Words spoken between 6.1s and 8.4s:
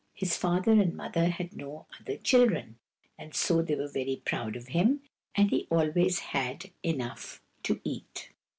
had enough to eat.